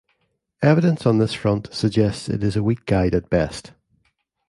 [0.63, 3.73] Evidence on this front suggests it is a weak guide at best.